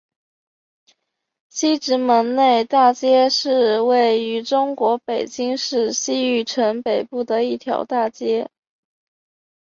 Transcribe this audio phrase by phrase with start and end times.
[1.49, 8.49] 西直门内大街是位于中国北京市西城区北部的一条大街。